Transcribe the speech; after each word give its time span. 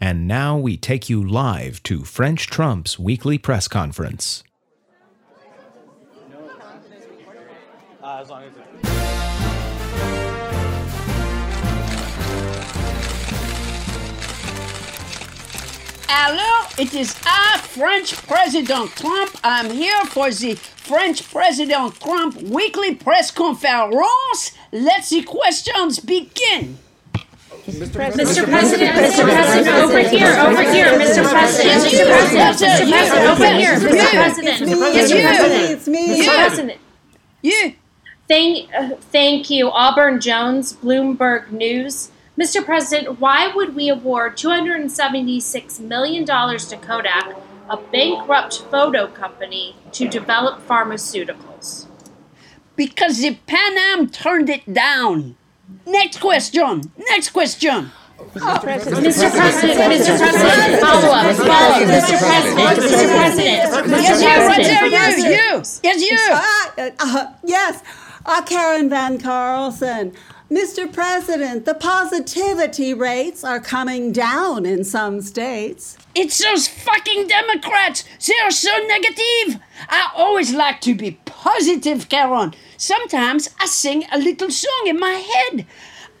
And 0.00 0.28
now 0.28 0.58
we 0.58 0.76
take 0.76 1.08
you 1.08 1.26
live 1.26 1.82
to 1.84 2.04
French 2.04 2.48
Trump's 2.48 2.98
weekly 2.98 3.38
press 3.38 3.66
conference. 3.66 4.44
Hello, 16.08 16.68
it 16.78 16.94
is 16.94 17.16
I, 17.24 17.58
French 17.62 18.16
President 18.26 18.90
Trump. 18.96 19.36
I'm 19.42 19.70
here 19.70 20.04
for 20.06 20.30
the 20.30 20.54
French 20.56 21.28
President 21.30 21.98
Trump 22.00 22.36
weekly 22.42 22.94
press 22.94 23.30
conference. 23.30 24.52
Let 24.72 25.06
the 25.06 25.22
questions 25.22 26.00
begin. 26.00 26.78
Mr. 27.66 27.92
President, 27.92 28.28
Mr. 28.28 29.24
President, 29.24 29.68
over 29.68 29.98
here, 29.98 30.32
over 30.38 30.62
here, 30.62 30.86
Mr. 30.98 31.28
President, 31.28 31.82
Mr. 31.82 32.06
President, 32.06 32.56
Mr. 32.56 32.90
President, 32.90 33.26
over 33.26 33.46
here, 33.46 33.74
Mr. 33.74 34.10
President, 34.10 34.70
Mr. 34.70 35.22
President, 35.22 35.70
It's 35.70 35.88
me. 35.88 36.22
Mr. 36.22 36.34
President. 36.34 36.80
You, 37.42 37.74
Thank, 38.28 38.74
uh, 38.74 38.96
thank 39.12 39.50
you, 39.50 39.70
Auburn 39.70 40.20
Jones, 40.20 40.74
Bloomberg 40.74 41.50
News. 41.50 42.10
Mr. 42.38 42.64
President, 42.64 43.20
why 43.20 43.52
would 43.54 43.74
we 43.74 43.88
award 43.88 44.36
$276 44.36 45.80
million 45.80 46.24
to 46.24 46.76
Kodak, 46.76 47.36
a 47.70 47.76
bankrupt 47.76 48.62
photo 48.70 49.06
company, 49.06 49.76
to 49.92 50.08
develop 50.08 50.66
pharmaceuticals? 50.66 51.86
because 52.76 53.18
the 53.18 53.34
Pan 53.46 53.76
Am 53.78 54.08
turned 54.08 54.50
it 54.50 54.72
down. 54.72 55.36
Next 55.86 56.20
question. 56.20 56.82
Next 57.10 57.30
question. 57.30 57.90
Mr. 58.18 58.60
President, 58.62 59.06
Mr. 59.06 59.30
President, 59.30 60.80
follow 60.80 61.08
up, 61.08 61.36
follow 61.36 61.48
up, 61.48 61.82
Mr. 61.82 62.18
President, 62.18 62.78
Mr. 62.78 63.08
President, 63.16 63.46
Yes, 63.86 64.22
Mr. 64.22 64.40
you, 64.40 64.46
right 64.46 64.62
there, 64.62 64.88
President. 64.88 65.24
you, 65.24 65.30
you. 65.32 65.62
Yes, 65.82 66.10
you. 66.10 66.18
Ah, 66.30 66.72
uh, 66.78 66.90
uh, 66.98 67.32
yes, 67.44 67.82
uh, 68.24 68.42
Karen 68.42 68.88
Van 68.88 69.18
Carlson. 69.18 70.12
Mr. 70.50 70.90
President, 70.90 71.64
the 71.64 71.74
positivity 71.74 72.94
rates 72.94 73.42
are 73.42 73.58
coming 73.58 74.12
down 74.12 74.64
in 74.64 74.84
some 74.84 75.20
states. 75.20 75.98
It's 76.14 76.38
those 76.38 76.68
fucking 76.68 77.26
Democrats. 77.26 78.04
They're 78.24 78.50
so 78.52 78.70
negative. 78.86 79.60
I 79.88 80.10
always 80.14 80.54
like 80.54 80.80
to 80.82 80.94
be 80.94 81.18
positive, 81.24 82.08
Karen. 82.08 82.54
Sometimes 82.76 83.48
I 83.58 83.66
sing 83.66 84.04
a 84.12 84.18
little 84.18 84.50
song 84.50 84.84
in 84.86 84.98
my 84.98 85.12
head. 85.12 85.66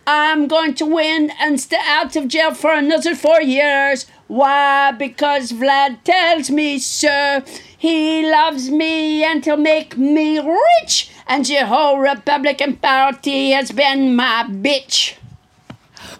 I'm 0.06 0.46
going 0.46 0.74
to 0.74 0.86
win 0.86 1.32
and 1.40 1.60
stay 1.60 1.80
out 1.84 2.14
of 2.16 2.28
jail 2.28 2.54
for 2.54 2.72
another 2.72 3.14
four 3.14 3.42
years. 3.42 4.06
Why? 4.28 4.92
Because 4.92 5.52
Vlad 5.52 6.02
tells 6.04 6.48
me 6.50 6.78
so. 6.78 7.42
He 7.76 8.24
loves 8.28 8.70
me 8.70 9.24
and 9.24 9.44
he'll 9.44 9.56
make 9.56 9.98
me 9.98 10.38
rich. 10.38 11.10
And 11.26 11.44
the 11.44 11.66
whole 11.66 11.98
Republican 11.98 12.76
Party 12.76 13.50
has 13.50 13.72
been 13.72 14.14
my 14.14 14.44
bitch. 14.48 15.16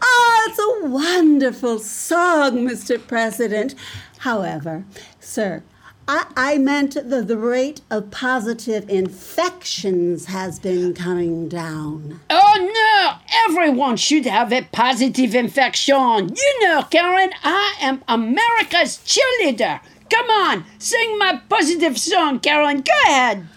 Ah, 0.03 0.42
it's 0.48 0.59
a 0.59 0.89
wonderful 0.89 1.79
song, 1.79 2.69
Mr. 2.69 3.05
President. 3.05 3.75
However, 4.19 4.84
sir, 5.20 5.62
I, 6.08 6.26
I 6.36 6.58
meant 6.58 6.94
that 6.94 7.26
the 7.26 7.36
rate 7.36 7.80
of 7.90 8.12
positive 8.12 8.88
infections 8.88 10.26
has 10.26 10.60
been 10.60 10.94
coming 10.94 11.48
down. 11.48 12.20
Oh 12.30 12.72
no! 12.72 13.18
Everyone 13.48 13.96
should 13.96 14.24
have 14.24 14.52
a 14.52 14.62
positive 14.70 15.34
infection. 15.34 15.96
You 15.96 16.60
know, 16.62 16.82
Karen, 16.90 17.30
I 17.42 17.74
am 17.80 18.04
America's 18.06 18.98
cheerleader. 19.04 19.80
Come 20.08 20.30
on, 20.30 20.64
sing 20.78 21.18
my 21.18 21.40
positive 21.48 21.98
song, 21.98 22.38
Karen. 22.38 22.82
Go 22.82 22.92
ahead. 23.06 23.48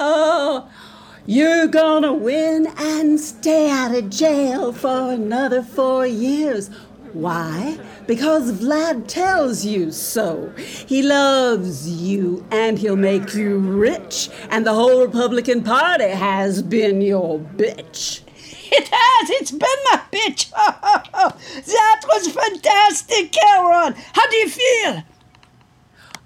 Oh, 0.00 0.70
you're 1.26 1.66
gonna 1.66 2.14
win 2.14 2.66
and 2.78 3.20
stay 3.20 3.70
out 3.70 3.94
of 3.94 4.08
jail 4.08 4.72
for 4.72 5.12
another 5.12 5.62
four 5.62 6.06
years. 6.06 6.70
Why? 7.12 7.78
Because 8.06 8.52
Vlad 8.52 9.06
tells 9.06 9.66
you 9.66 9.92
so. 9.92 10.52
He 10.56 11.02
loves 11.02 11.88
you 11.88 12.46
and 12.50 12.78
he'll 12.78 12.96
make 12.96 13.34
you 13.34 13.58
rich, 13.58 14.30
and 14.50 14.66
the 14.66 14.72
whole 14.72 15.02
Republican 15.02 15.62
Party 15.62 16.08
has 16.08 16.62
been 16.62 17.00
your 17.00 17.38
bitch. 17.38 18.20
It 18.74 18.88
has. 18.90 19.30
It's 19.32 19.50
been 19.50 19.60
my 19.90 20.00
bitch. 20.10 20.48
that 21.66 22.02
was 22.08 22.32
fantastic, 22.32 23.30
Karen. 23.30 23.94
How 24.14 24.30
do 24.30 24.36
you 24.36 24.48
feel? 24.48 25.02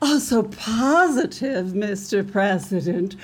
Oh, 0.01 0.21
so 0.21 0.45
positive, 0.45 1.73
Mr. 1.73 2.31
President. 2.31 3.17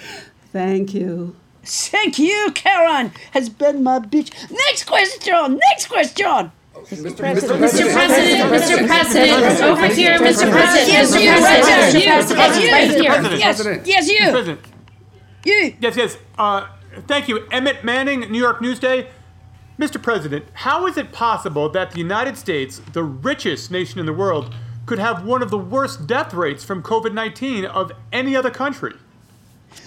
Thank 0.51 0.93
you. 0.93 1.37
Thank 1.63 2.19
you, 2.19 2.51
Karen. 2.57 3.13
Has 3.31 3.49
been 3.49 3.85
my 3.85 4.01
bitch. 4.01 4.33
Next 4.51 4.87
question. 4.87 5.61
Next 5.71 5.87
question. 5.87 6.51
Mr. 6.87 7.17
President, 7.19 7.61
Mr. 7.61 8.87
President, 8.87 9.63
over 9.63 9.87
here, 9.89 10.19
Mr. 10.19 10.51
President, 10.51 10.89
Yes, 10.89 11.15
Mr. 11.15 11.23
you, 11.23 11.31
right 11.31 11.65
there. 11.65 11.91
President, 11.91 12.05
You, 12.05 12.11
Mr. 12.11 12.35
President, 12.35 12.73
right 12.73 12.91
here. 12.91 13.33
Yes, 13.39 14.09
yes, 14.09 14.47
you. 14.47 14.59
You. 15.45 15.77
Yes, 15.81 15.97
yes. 15.97 16.19
Uh, 16.39 16.69
thank 17.07 17.29
you. 17.29 17.47
Emmett 17.51 17.85
Manning, 17.85 18.21
New 18.31 18.39
York 18.39 18.61
Newsday. 18.61 19.09
Mr. 19.79 20.01
President, 20.01 20.45
how 20.53 20.87
is 20.87 20.97
it 20.97 21.11
possible 21.13 21.69
that 21.71 21.91
the 21.93 21.99
United 21.99 22.37
States, 22.37 22.81
the 22.93 23.03
richest 23.03 23.71
nation 23.71 23.99
in 23.99 24.07
the 24.07 24.13
world, 24.13 24.55
could 24.87 24.99
have 24.99 25.25
one 25.25 25.43
of 25.43 25.51
the 25.51 25.59
worst 25.59 26.07
death 26.07 26.35
rates 26.35 26.63
from 26.63 26.83
COVID 26.83 27.13
19 27.13 27.65
of 27.65 27.91
any 28.13 28.37
other 28.37 28.51
country? 28.51 28.93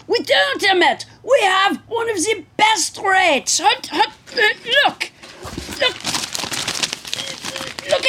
We 0.08 0.20
don't, 0.20 0.64
Emmett. 0.64 1.06
We 1.24 1.40
have 1.44 1.78
one 1.88 2.10
of 2.10 2.18
the 2.18 2.44
best 2.58 2.98
rates. 2.98 3.60
Hut, 3.60 3.90
hut, 3.92 4.12
look. 4.36 4.66
Look. 4.86 5.12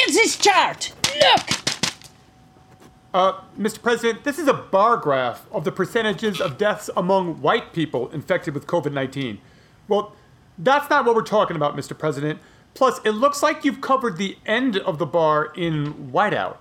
This 0.07 0.37
chart. 0.37 0.93
Look. 1.21 1.49
Uh, 3.13 3.41
Mr. 3.57 3.81
President, 3.81 4.23
this 4.23 4.39
is 4.39 4.47
a 4.47 4.53
bar 4.53 4.97
graph 4.97 5.45
of 5.51 5.63
the 5.63 5.71
percentages 5.71 6.39
of 6.39 6.57
deaths 6.57 6.89
among 6.95 7.41
white 7.41 7.73
people 7.73 8.09
infected 8.11 8.53
with 8.53 8.67
COVID 8.67 8.93
19. 8.93 9.39
Well, 9.87 10.13
that's 10.57 10.89
not 10.89 11.05
what 11.05 11.15
we're 11.15 11.21
talking 11.21 11.55
about, 11.55 11.75
Mr. 11.75 11.97
President. 11.97 12.39
Plus, 12.73 12.99
it 13.03 13.11
looks 13.11 13.41
like 13.41 13.65
you've 13.65 13.81
covered 13.81 14.17
the 14.17 14.37
end 14.45 14.77
of 14.77 14.97
the 14.97 15.05
bar 15.05 15.51
in 15.55 16.11
whiteout. 16.11 16.57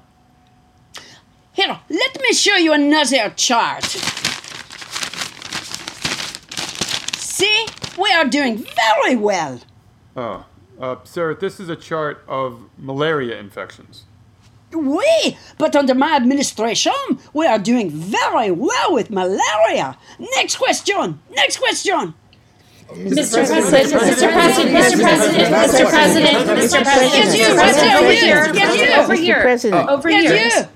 Here, 1.53 1.81
let 1.89 2.21
me 2.21 2.33
show 2.33 2.57
you 2.57 2.73
another 2.73 3.31
chart. 3.31 3.85
See? 7.17 7.67
We 7.99 8.13
are 8.13 8.27
doing 8.27 8.59
very 8.59 9.17
well. 9.17 9.61
Oh, 10.17 10.45
uh, 10.81 10.97
sir, 11.05 11.35
this 11.35 11.59
is 11.61 11.69
a 11.69 11.77
chart 11.77 12.23
of 12.29 12.61
malaria 12.79 13.39
infections. 13.39 14.05
Oui, 14.73 15.37
but 15.59 15.75
under 15.77 15.95
my 15.95 16.17
administration, 16.17 16.93
we 17.33 17.47
are 17.47 17.59
doing 17.59 17.89
very 17.91 18.51
well 18.51 18.93
with 18.93 19.11
malaria. 19.11 19.97
Next 20.19 20.57
question. 20.57 21.21
Next 21.31 21.59
question. 21.59 22.15
Mr. 22.91 23.47
President, 23.47 24.03
Mr. 24.03 24.33
President, 24.33 24.77
Mr. 24.77 25.01
President, 25.01 25.55
Mr. 25.55 25.89
President, 25.91 26.37
Mr. 26.47 26.83
President, 26.83 27.15
Yes, 27.15 27.37
you, 27.37 27.45
Mr. 27.45 27.57
right 27.57 27.75
there, 27.75 27.95
President, 27.95 27.95
over 27.95 28.13
you. 28.13 28.21
here, 28.21 28.53
Yes, 28.55 28.77
you. 28.77 28.95
over 29.03 29.15
here, 29.15 29.89
over 29.89 30.09
here. 30.09 30.21
Yes, 30.23 30.61
you. 30.61 30.69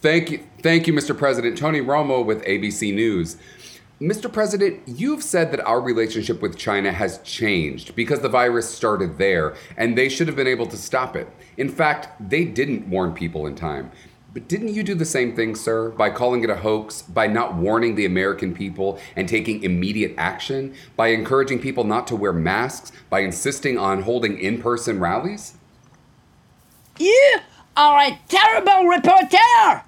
Thank 0.00 0.30
you, 0.32 0.40
thank 0.62 0.86
you, 0.88 0.92
Mr. 0.92 1.16
President. 1.16 1.56
Tony 1.56 1.80
Romo 1.80 2.24
with 2.24 2.42
ABC 2.44 2.92
News. 2.94 3.36
Mr. 4.00 4.32
President, 4.32 4.80
you've 4.86 5.22
said 5.22 5.52
that 5.52 5.64
our 5.64 5.80
relationship 5.80 6.42
with 6.42 6.56
China 6.56 6.90
has 6.90 7.18
changed 7.18 7.94
because 7.94 8.20
the 8.20 8.28
virus 8.28 8.68
started 8.68 9.16
there, 9.16 9.54
and 9.76 9.96
they 9.96 10.08
should 10.08 10.26
have 10.26 10.36
been 10.36 10.46
able 10.46 10.66
to 10.66 10.76
stop 10.76 11.14
it. 11.14 11.28
In 11.56 11.68
fact, 11.68 12.08
they 12.18 12.44
didn't 12.44 12.88
warn 12.88 13.14
people 13.14 13.46
in 13.46 13.54
time. 13.54 13.92
But 14.34 14.48
didn't 14.48 14.74
you 14.74 14.82
do 14.82 14.94
the 14.94 15.04
same 15.04 15.36
thing, 15.36 15.54
sir, 15.54 15.90
by 15.90 16.08
calling 16.08 16.42
it 16.42 16.50
a 16.50 16.56
hoax, 16.56 17.02
by 17.02 17.26
not 17.26 17.54
warning 17.54 17.94
the 17.94 18.06
American 18.06 18.54
people 18.54 18.98
and 19.14 19.28
taking 19.28 19.62
immediate 19.62 20.14
action, 20.16 20.74
by 20.96 21.08
encouraging 21.08 21.60
people 21.60 21.84
not 21.84 22.06
to 22.06 22.16
wear 22.16 22.32
masks, 22.32 22.92
by 23.10 23.20
insisting 23.20 23.78
on 23.78 24.02
holding 24.02 24.38
in 24.38 24.60
person 24.60 24.98
rallies? 24.98 25.54
You 26.98 27.38
are 27.76 27.98
a 28.00 28.18
terrible 28.28 28.86
reporter. 28.86 29.82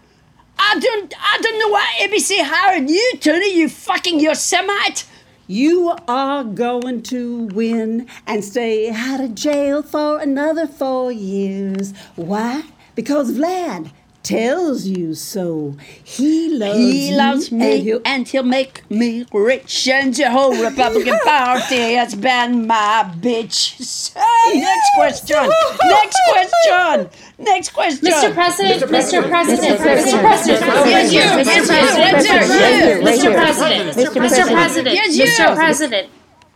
I 0.59 0.79
don't, 0.79 1.15
I 1.19 1.39
don't 1.41 1.59
know 1.59 1.69
why 1.69 1.87
ABC 2.01 2.43
hired 2.43 2.89
you, 2.89 3.12
Tony. 3.21 3.56
You 3.56 3.69
fucking 3.69 4.21
Yosemite. 4.21 5.06
You 5.47 5.95
are 6.09 6.43
going 6.43 7.03
to 7.05 7.47
win 7.47 8.09
and 8.27 8.43
stay 8.43 8.91
out 8.91 9.21
of 9.21 9.35
jail 9.35 9.83
for 9.83 10.19
another 10.19 10.67
four 10.67 11.12
years. 11.12 11.93
Why? 12.17 12.62
Because 12.95 13.33
Vlad 13.33 13.91
tells 14.25 14.87
you 14.87 15.15
so. 15.15 15.76
He 16.03 16.49
loves 16.49 16.79
He 16.79 17.11
you 17.11 17.17
loves 17.17 17.50
and 17.50 17.61
me 17.61 17.81
he'll- 17.81 18.00
and 18.05 18.26
he'll 18.26 18.43
make 18.43 18.82
me 18.91 19.26
rich, 19.32 19.87
and 19.87 20.12
the 20.15 20.31
whole 20.31 20.56
Republican 20.56 21.19
Party 21.25 21.93
has 21.94 22.15
been 22.17 22.67
my 22.67 23.05
bitch. 23.21 23.81
So, 23.81 24.19
next 24.55 24.91
question. 24.97 25.37
Next 25.85 26.19
question. 26.32 27.11
Next 27.38 27.71
question. 27.71 28.09
Mr. 28.11 28.32
President, 28.35 28.82
Mr. 28.82 29.23
Mr. 29.23 29.29
President, 29.29 29.79
President, 29.79 29.81
Mr. 29.81 30.21
Mr. 30.21 30.21
President, 30.21 30.87
Yes, 30.88 31.12
you, 31.12 31.21
Mr. 31.21 31.67
President, 31.67 33.05
Mr. 33.05 33.35
President, 33.35 33.35
Mr. 33.35 33.35
President, 33.35 33.97
Mr. 33.97 34.21
Mr. 34.23 34.53
President, 34.53 34.94
Yes, 34.97 35.17
you. 35.17 35.25
Mr. 35.25 35.55
President. 35.55 36.09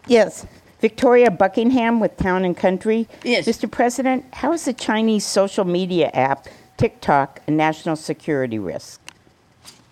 Yes. 0.06 0.46
Victoria 0.80 1.30
Buckingham 1.30 1.98
with 2.00 2.16
Town 2.16 2.44
and 2.44 2.56
Country. 2.56 3.08
Yes. 3.24 3.46
Mr. 3.46 3.68
President, 3.70 4.24
how 4.32 4.52
is 4.52 4.64
the 4.64 4.72
Chinese 4.72 5.26
social 5.26 5.64
media 5.64 6.08
app 6.14 6.46
TikTok 6.78 7.40
a 7.46 7.50
national 7.50 7.96
security 7.96 8.58
risk? 8.58 9.00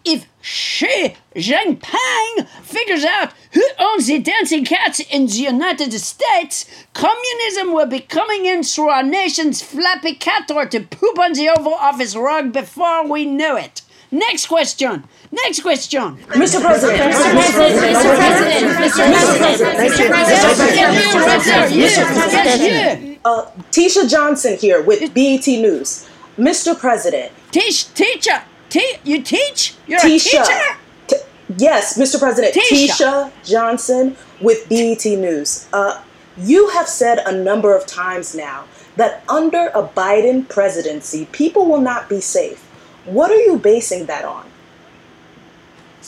If 0.04 0.26
Xi 0.40 1.16
Jinping 1.34 2.46
figures 2.62 3.04
out 3.04 3.32
who 3.52 3.64
owns 3.80 4.06
the 4.06 4.20
dancing 4.20 4.64
cats 4.64 5.00
in 5.00 5.26
the 5.26 5.32
United 5.32 5.92
States, 5.94 6.64
communism 6.94 7.72
will 7.74 7.86
be 7.86 7.98
coming 7.98 8.46
in 8.46 8.62
through 8.62 8.88
our 8.88 9.02
nation's 9.02 9.62
flappy 9.62 10.14
cat 10.14 10.46
door 10.46 10.64
to 10.66 10.80
poop 10.80 11.18
on 11.18 11.32
the 11.32 11.48
Oval 11.48 11.74
Office 11.74 12.14
rug 12.14 12.52
before 12.52 13.04
we 13.08 13.26
know 13.26 13.56
it. 13.56 13.82
Next 14.12 14.46
question. 14.46 15.02
Next 15.32 15.60
question. 15.62 16.16
Mr. 16.28 16.60
President, 16.62 17.12
Mr. 17.12 17.32
President, 17.32 17.96
Mr. 17.96 18.14
President, 18.14 18.76
Mr. 18.78 19.02
President, 19.10 19.76
Mr. 19.90 21.24
President, 21.24 21.74
Yes, 21.74 23.02
you. 23.02 23.18
uh, 23.24 23.50
Tisha 23.72 24.08
Johnson 24.08 24.56
here 24.56 24.80
with 24.82 25.12
BET 25.12 25.44
News. 25.48 26.05
Mr. 26.38 26.78
President, 26.78 27.32
Teach, 27.50 27.92
teacher. 27.94 28.42
Te- 28.68 28.96
you 29.04 29.22
teach? 29.22 29.74
You're 29.86 29.98
a 29.98 30.02
Tisha. 30.02 30.44
teacher? 30.44 30.76
T- 31.06 31.16
yes, 31.56 31.96
Mr. 31.98 32.18
President, 32.18 32.54
Tisha. 32.54 32.88
Tisha 32.88 33.32
Johnson 33.44 34.16
with 34.40 34.68
BET 34.68 35.04
News. 35.06 35.66
Uh, 35.72 36.02
you 36.36 36.68
have 36.70 36.88
said 36.88 37.18
a 37.24 37.32
number 37.32 37.74
of 37.74 37.86
times 37.86 38.34
now 38.34 38.64
that 38.96 39.22
under 39.28 39.68
a 39.68 39.82
Biden 39.82 40.46
presidency, 40.48 41.26
people 41.32 41.66
will 41.66 41.80
not 41.80 42.08
be 42.08 42.20
safe. 42.20 42.62
What 43.06 43.30
are 43.30 43.40
you 43.40 43.56
basing 43.58 44.06
that 44.06 44.24
on? 44.24 44.44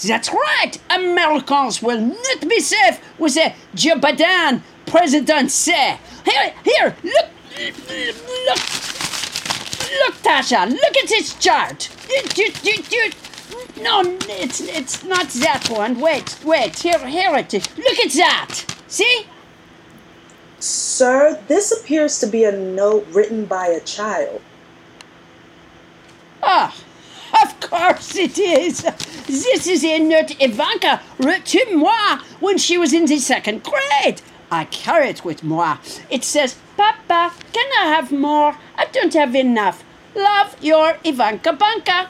That's 0.06 0.30
right. 0.32 0.72
Americans 0.90 1.82
will 1.82 2.00
not 2.00 2.48
be 2.48 2.60
safe 2.60 3.00
with 3.18 3.36
a 3.36 3.54
Joe 3.74 3.96
Biden 3.96 4.62
presidency. 4.86 5.72
Here, 5.72 6.52
here, 6.64 6.96
look, 7.02 7.26
look, 7.58 8.58
look, 10.04 10.14
Tasha, 10.16 10.68
look 10.70 10.96
at 10.96 11.08
this 11.08 11.34
chart. 11.34 11.88
No, 13.80 14.02
it's 14.28 14.60
it's 14.60 15.04
not 15.04 15.28
that 15.28 15.68
one. 15.70 16.00
Wait, 16.00 16.38
wait. 16.44 16.78
Here, 16.78 16.98
here 17.06 17.34
it 17.36 17.54
is. 17.54 17.76
Look 17.76 17.98
at 17.98 18.12
that. 18.12 18.76
See? 18.88 19.26
Sir, 20.58 21.40
this 21.46 21.70
appears 21.70 22.18
to 22.20 22.26
be 22.26 22.44
a 22.44 22.52
note 22.52 23.06
written 23.12 23.44
by 23.44 23.68
a 23.68 23.80
child. 23.80 24.40
Ah, 26.42 26.74
of 27.42 27.60
course 27.60 28.16
it 28.16 28.38
is. 28.38 28.82
This 29.26 29.66
is 29.66 29.84
a 29.84 29.98
note 29.98 30.34
Ivanka 30.40 31.00
wrote 31.18 31.44
to 31.46 31.76
moi 31.76 32.18
when 32.40 32.58
she 32.58 32.76
was 32.78 32.92
in 32.92 33.06
the 33.06 33.18
second 33.18 33.62
grade. 33.62 34.22
I 34.50 34.64
carry 34.64 35.10
it 35.10 35.24
with 35.24 35.44
moi. 35.44 35.76
It 36.10 36.24
says, 36.24 36.56
Papa, 36.76 37.32
can 37.52 37.70
I 37.80 37.86
have 37.94 38.10
more? 38.10 38.56
Don't 38.92 39.14
have 39.14 39.34
enough. 39.34 39.84
Love 40.14 40.56
your 40.60 40.98
Ivanka 41.04 41.52
Banka. 41.52 42.08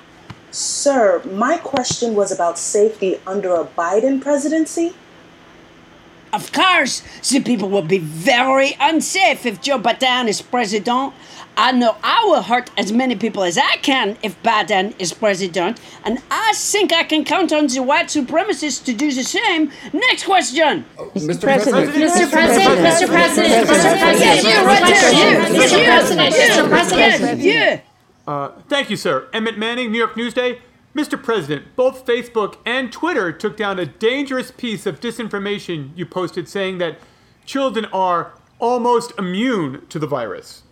Sir, 0.50 1.22
my 1.24 1.58
question 1.58 2.14
was 2.14 2.32
about 2.32 2.58
safety 2.58 3.20
under 3.26 3.54
a 3.54 3.64
Biden 3.64 4.20
presidency. 4.20 4.94
Of 6.32 6.52
course, 6.52 7.02
the 7.28 7.40
people 7.40 7.68
will 7.68 7.82
be 7.82 7.98
very 7.98 8.76
unsafe 8.80 9.46
if 9.46 9.60
Joe 9.60 9.78
Biden 9.78 10.28
is 10.28 10.42
president. 10.42 11.14
I 11.56 11.72
know 11.72 11.96
I 12.04 12.22
will 12.24 12.42
hurt 12.42 12.70
as 12.78 12.92
many 12.92 13.16
people 13.16 13.42
as 13.42 13.58
I 13.58 13.76
can 13.78 14.16
if 14.22 14.40
Biden 14.44 14.94
is 15.00 15.12
president, 15.12 15.80
and 16.04 16.22
I 16.30 16.52
think 16.54 16.92
I 16.92 17.02
can 17.02 17.24
count 17.24 17.52
on 17.52 17.66
the 17.66 17.82
white 17.82 18.06
supremacists 18.06 18.84
to 18.84 18.92
do 18.92 19.10
the 19.10 19.24
same. 19.24 19.72
Next 19.92 20.24
question. 20.24 20.84
Mr. 20.96 21.40
President. 21.40 21.90
Mr. 21.90 22.30
President, 22.30 22.78
Mr. 22.78 23.08
President, 23.08 23.68
Mr. 23.68 23.98
President, 23.98 24.44
you 24.44 24.64
right 24.64 24.84
there, 24.86 25.12
you, 25.12 25.58
Mr. 25.58 25.78
you, 25.78 25.84
President, 25.84 26.30
you, 26.30 26.40
Mr. 26.42 26.68
President. 26.68 27.40
you. 27.40 27.80
Uh, 28.28 28.52
thank 28.68 28.88
you, 28.90 28.96
sir. 28.96 29.26
Emmett 29.32 29.58
Manning, 29.58 29.90
New 29.90 29.98
York 29.98 30.14
Newsday. 30.14 30.60
Mr. 30.94 31.22
President, 31.22 31.76
both 31.76 32.06
Facebook 32.06 32.56
and 32.64 32.90
Twitter 32.90 33.30
took 33.32 33.56
down 33.56 33.78
a 33.78 33.86
dangerous 33.86 34.50
piece 34.50 34.86
of 34.86 35.00
disinformation 35.00 35.90
you 35.94 36.06
posted 36.06 36.48
saying 36.48 36.78
that 36.78 36.98
children 37.44 37.84
are 37.86 38.32
almost 38.58 39.12
immune 39.18 39.86
to 39.88 39.98
the 39.98 40.06
virus. 40.06 40.62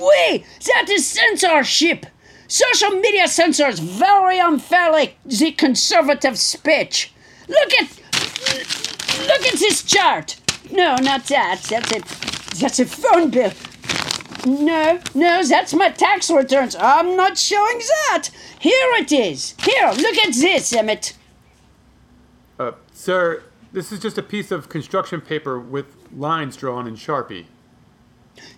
We, 0.00 0.44
that 0.66 0.88
is 0.88 1.06
censorship. 1.06 2.06
Social 2.48 2.90
media 2.90 3.28
censors 3.28 3.78
very 3.78 4.38
unfairly 4.38 5.16
the 5.24 5.52
conservative 5.52 6.38
speech. 6.38 7.12
Look 7.48 7.72
at, 7.74 7.88
look 9.26 9.46
at 9.46 9.58
this 9.58 9.82
chart. 9.82 10.36
No, 10.70 10.96
not 10.96 11.24
that. 11.26 11.62
That's 11.68 11.92
a, 11.92 12.58
that's 12.58 12.78
a 12.80 12.86
phone 12.86 13.30
bill. 13.30 13.52
No, 14.46 15.00
no, 15.12 15.42
that's 15.42 15.74
my 15.74 15.90
tax 15.90 16.30
returns. 16.30 16.76
I'm 16.78 17.16
not 17.16 17.36
showing 17.36 17.78
that. 17.78 18.28
Here 18.60 18.92
it 18.94 19.10
is. 19.10 19.56
Here, 19.60 19.90
look 19.90 20.16
at 20.18 20.34
this, 20.34 20.72
Emmett. 20.72 21.14
Uh, 22.56 22.72
sir, 22.92 23.42
this 23.72 23.90
is 23.90 23.98
just 23.98 24.18
a 24.18 24.22
piece 24.22 24.52
of 24.52 24.68
construction 24.68 25.20
paper 25.20 25.58
with 25.58 25.86
lines 26.16 26.56
drawn 26.56 26.86
in 26.86 26.94
Sharpie. 26.94 27.46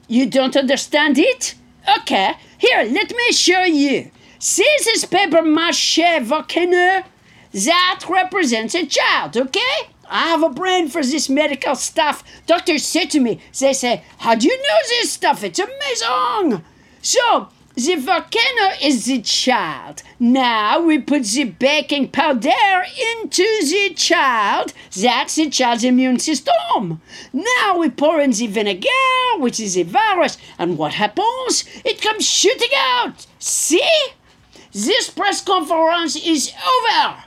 You 0.07 0.27
don't 0.29 0.57
understand 0.57 1.17
it? 1.19 1.55
Okay, 2.01 2.35
here, 2.59 2.83
let 2.85 3.11
me 3.11 3.33
show 3.33 3.63
you. 3.63 4.11
See 4.39 4.71
this 4.85 5.07
paper 5.07 5.41
mache 5.41 6.21
volcano? 6.21 7.03
That 7.53 8.05
represents 8.11 8.75
a 8.75 8.85
child, 8.85 9.39
okay? 9.39 9.89
I 10.09 10.29
have 10.29 10.43
a 10.43 10.49
brain 10.49 10.89
for 10.89 11.03
this 11.03 11.29
medical 11.29 11.75
stuff. 11.75 12.25
Doctors 12.47 12.85
say 12.85 13.07
to 13.07 13.21
me, 13.21 13.41
they 13.59 13.73
say, 13.73 14.03
How 14.19 14.35
do 14.35 14.47
you 14.47 14.57
know 14.57 14.79
this 14.89 15.13
stuff? 15.13 15.45
It's 15.45 15.59
amazing. 15.59 16.65
So, 17.03 17.49
the 17.75 17.95
volcano 17.95 18.75
is 18.83 19.05
the 19.05 19.23
child. 19.23 20.03
Now 20.19 20.81
we 20.81 20.99
put 20.99 21.23
the 21.25 21.45
baking 21.45 22.09
powder 22.09 22.85
into 23.15 23.45
the 23.45 23.95
child. 23.95 24.73
That's 25.01 25.37
the 25.37 25.49
child's 25.49 25.85
immune 25.85 26.19
system. 26.19 27.01
Now 27.33 27.79
we 27.79 27.91
pour 27.91 28.21
in 28.21 28.33
the 28.33 28.49
vinegar, 28.49 28.89
which 29.37 29.61
is 29.61 29.77
a 29.79 29.85
virus, 29.85 30.39
and 30.59 30.77
what 30.77 30.95
happens? 30.95 31.65
It 31.85 32.03
comes 32.03 32.29
shooting 32.29 32.77
out. 32.77 33.27
See? 33.39 33.89
This 34.73 35.11
press 35.11 35.41
conference 35.41 36.17
is 36.17 36.53
over. 36.53 37.25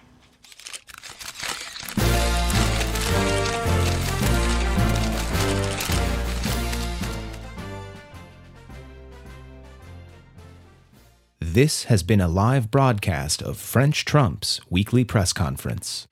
This 11.53 11.83
has 11.89 12.01
been 12.01 12.21
a 12.21 12.29
live 12.29 12.71
broadcast 12.71 13.41
of 13.41 13.57
French 13.57 14.05
Trump's 14.05 14.61
weekly 14.69 15.03
press 15.03 15.33
conference. 15.33 16.07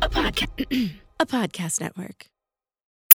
A, 0.00 0.08
podca- 0.08 0.94
a 1.20 1.26
podcast 1.26 1.78
network. 1.78 2.24